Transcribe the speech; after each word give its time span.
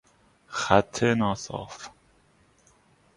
خط 0.47 1.03
ناصاف 1.03 1.89